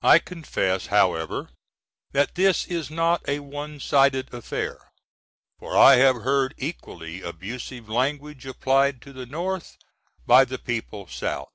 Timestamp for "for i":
5.58-5.96